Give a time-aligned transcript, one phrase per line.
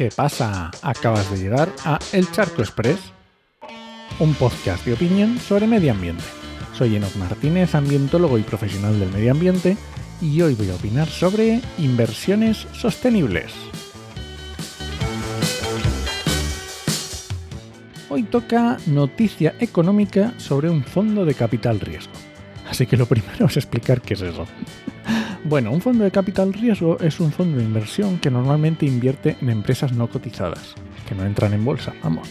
[0.00, 0.70] ¿Qué pasa?
[0.80, 2.98] Acabas de llegar a El Charco Express,
[4.18, 6.24] un podcast de opinión sobre medio ambiente.
[6.72, 9.76] Soy Enoch Martínez, ambientólogo y profesional del medio ambiente,
[10.22, 13.52] y hoy voy a opinar sobre inversiones sostenibles.
[18.08, 22.14] Hoy toca noticia económica sobre un fondo de capital riesgo.
[22.66, 24.46] Así que lo primero es explicar qué es eso.
[25.44, 29.48] Bueno, un fondo de capital riesgo es un fondo de inversión que normalmente invierte en
[29.48, 30.74] empresas no cotizadas,
[31.08, 32.28] que no entran en bolsa, vamos.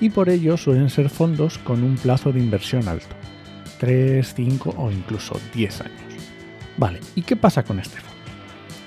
[0.00, 3.16] Y por ello suelen ser fondos con un plazo de inversión alto,
[3.80, 6.00] 3, 5 o incluso 10 años.
[6.76, 8.16] Vale, ¿y qué pasa con este fondo?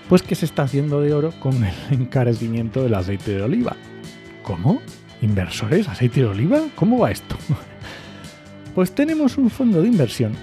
[0.07, 3.75] Pues que se está haciendo de oro con el encarecimiento del aceite de oliva.
[4.41, 4.81] ¿Cómo?
[5.21, 5.89] ¿Inversores?
[5.89, 6.61] ¿Aceite de oliva?
[6.75, 7.35] ¿Cómo va esto?
[8.73, 10.33] Pues tenemos un fondo de inversión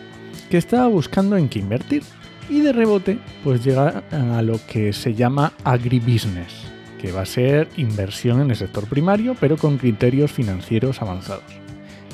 [0.49, 2.03] que estaba buscando en qué invertir
[2.49, 6.53] y de rebote pues llega a lo que se llama agribusiness,
[7.01, 11.45] que va a ser inversión en el sector primario pero con criterios financieros avanzados.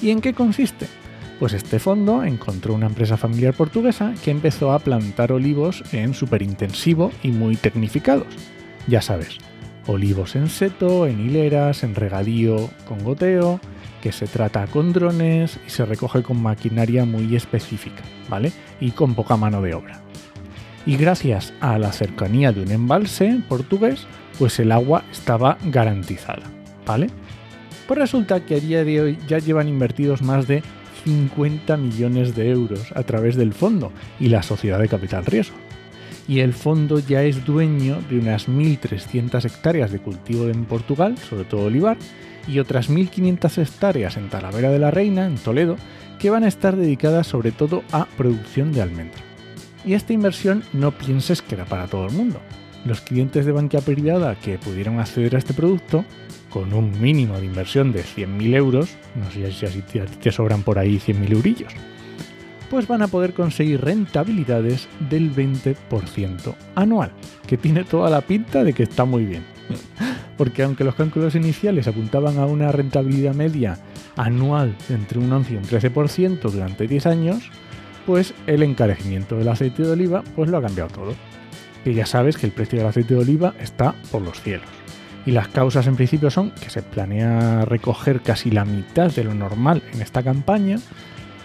[0.00, 0.86] ¿Y en qué consiste?
[1.38, 7.12] Pues este fondo encontró una empresa familiar portuguesa que empezó a plantar olivos en superintensivo
[7.22, 8.26] y muy tecnificados.
[8.88, 9.38] Ya sabes,
[9.86, 13.60] olivos en seto, en hileras, en regadío con goteo,
[14.02, 18.52] que se trata con drones y se recoge con maquinaria muy específica, ¿vale?
[18.80, 20.07] Y con poca mano de obra
[20.88, 24.06] y gracias a la cercanía de un embalse portugués,
[24.38, 26.44] pues el agua estaba garantizada,
[26.86, 27.08] ¿vale?
[27.86, 30.62] Pues resulta que a día de hoy ya llevan invertidos más de
[31.04, 35.58] 50 millones de euros a través del fondo y la sociedad de capital riesgo.
[36.26, 41.44] Y el fondo ya es dueño de unas 1.300 hectáreas de cultivo en Portugal, sobre
[41.44, 41.98] todo olivar,
[42.46, 45.76] y otras 1.500 hectáreas en Talavera de la Reina, en Toledo,
[46.18, 49.27] que van a estar dedicadas sobre todo a producción de almendra.
[49.88, 52.42] Y esta inversión no pienses que era para todo el mundo.
[52.84, 56.04] Los clientes de banca privada que pudieron acceder a este producto,
[56.50, 60.78] con un mínimo de inversión de 100.000 euros, no sé si así te sobran por
[60.78, 61.72] ahí 100.000 eurillos,
[62.68, 67.12] pues van a poder conseguir rentabilidades del 20% anual,
[67.46, 69.44] que tiene toda la pinta de que está muy bien.
[70.36, 73.78] Porque aunque los cálculos iniciales apuntaban a una rentabilidad media
[74.16, 77.50] anual entre un 11 y un 13% durante 10 años,
[78.08, 81.14] pues el encarecimiento del aceite de oliva pues lo ha cambiado todo.
[81.84, 84.66] Y ya sabes que el precio del aceite de oliva está por los cielos.
[85.26, 89.34] Y las causas en principio son que se planea recoger casi la mitad de lo
[89.34, 90.78] normal en esta campaña,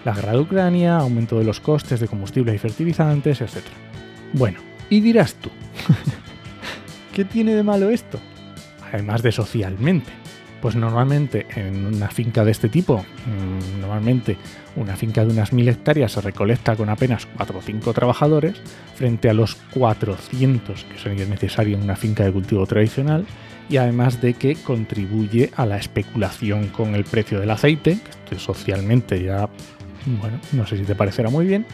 [0.06, 3.58] la guerra de Ucrania, aumento de los costes de combustibles y fertilizantes, etc.
[4.32, 4.60] Bueno,
[4.90, 5.50] y dirás tú,
[7.14, 8.22] ¿qué tiene de malo esto?
[8.90, 10.23] Además de socialmente
[10.64, 14.38] pues normalmente en una finca de este tipo, mm, normalmente
[14.78, 18.62] una finca de unas mil hectáreas se recolecta con apenas 4 o 5 trabajadores,
[18.96, 23.26] frente a los 400 que sería necesario en una finca de cultivo tradicional,
[23.70, 27.98] y además de que contribuye a la especulación con el precio del aceite,
[28.30, 29.50] que socialmente ya,
[30.06, 31.66] bueno, no sé si te parecerá muy bien,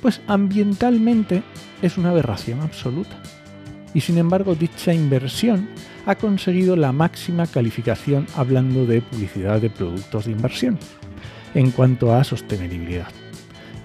[0.00, 1.42] pues ambientalmente
[1.82, 3.20] es una aberración absoluta.
[3.94, 5.68] Y sin embargo, dicha inversión
[6.06, 10.78] ha conseguido la máxima calificación hablando de publicidad de productos de inversión
[11.54, 13.08] en cuanto a sostenibilidad,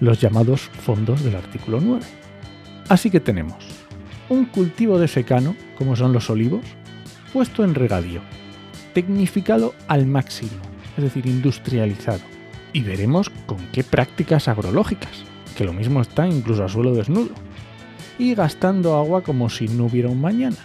[0.00, 2.04] los llamados fondos del artículo 9.
[2.88, 3.56] Así que tenemos
[4.28, 6.64] un cultivo de secano, como son los olivos,
[7.32, 8.20] puesto en regadío,
[8.92, 10.52] tecnificado al máximo,
[10.96, 12.20] es decir, industrializado,
[12.72, 15.24] y veremos con qué prácticas agrológicas,
[15.56, 17.34] que lo mismo está incluso a suelo desnudo,
[18.18, 20.56] y gastando agua como si no hubiera un mañana,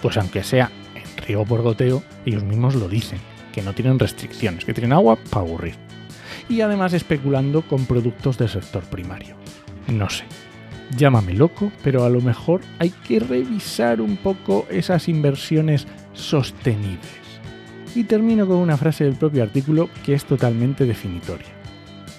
[0.00, 0.70] pues aunque sea
[1.26, 3.18] riego por goteo, ellos mismos lo dicen,
[3.52, 5.74] que no tienen restricciones, que tienen agua para aburrir.
[6.48, 9.36] Y además especulando con productos del sector primario.
[9.88, 10.24] No sé,
[10.96, 17.22] llámame loco, pero a lo mejor hay que revisar un poco esas inversiones sostenibles.
[17.94, 21.48] Y termino con una frase del propio artículo que es totalmente definitoria.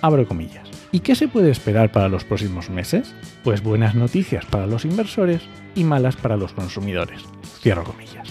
[0.01, 0.72] Abro comillas.
[0.93, 3.15] ¿Y qué se puede esperar para los próximos meses?
[3.43, 5.41] Pues buenas noticias para los inversores
[5.73, 7.23] y malas para los consumidores.
[7.59, 8.29] Cierro comillas.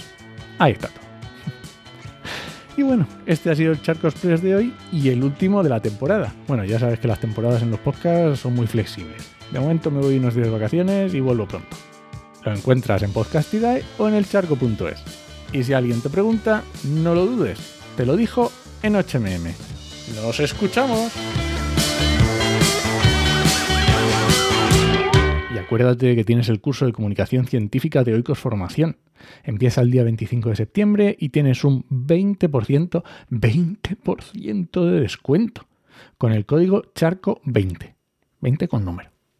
[0.60, 1.02] Ahí está todo.
[2.76, 5.80] Y bueno, este ha sido el Charco Express de hoy y el último de la
[5.80, 6.32] temporada.
[6.46, 9.28] Bueno, ya sabes que las temporadas en los podcasts son muy flexibles.
[9.50, 11.76] De momento me voy unos días de vacaciones y vuelvo pronto.
[12.44, 15.02] Lo encuentras en Podcastidae o en elcharco.es.
[15.52, 17.58] Y si alguien te pregunta, no lo dudes,
[17.96, 18.52] te lo dijo
[18.84, 19.52] en HMM.
[20.14, 21.12] ¡Nos escuchamos!
[25.54, 28.96] Y acuérdate que tienes el curso de comunicación científica de Oikos Formación
[29.44, 35.66] Empieza el día 25 de septiembre y tienes un 20%, 20% de descuento
[36.18, 37.94] con el código charco20.
[38.40, 39.11] 20 con número.